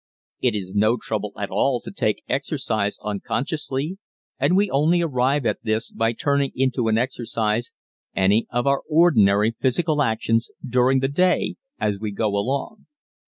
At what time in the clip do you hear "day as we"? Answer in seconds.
11.07-12.11